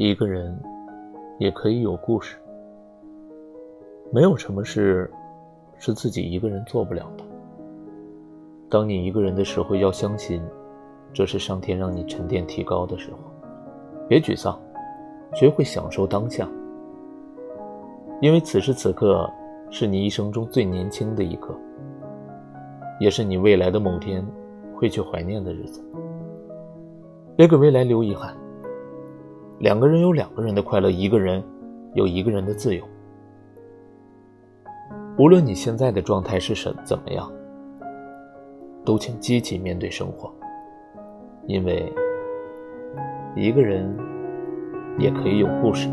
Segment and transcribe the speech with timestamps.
[0.00, 0.56] 一个人
[1.40, 2.38] 也可以有故事。
[4.12, 5.10] 没有什么事
[5.76, 7.24] 是自己一个人做不了的。
[8.70, 10.40] 当你一个人的时候，要相信，
[11.12, 13.18] 这是上天让你沉淀提高的时候。
[14.08, 14.56] 别沮丧，
[15.34, 16.48] 学会享受当下，
[18.20, 19.28] 因为此时此刻
[19.68, 21.52] 是你一生中最年轻的一刻，
[23.00, 24.24] 也是你未来的某天
[24.76, 25.82] 会去怀念的日子。
[27.34, 28.32] 别给未来留遗憾。
[29.60, 31.42] 两个人有两个人的快乐，一个人
[31.94, 32.84] 有一个人的自由。
[35.18, 37.30] 无论你现在的状态是什怎么样，
[38.84, 40.32] 都请积极面对生活，
[41.46, 41.92] 因为
[43.34, 43.92] 一个人
[44.96, 45.88] 也可以有故事。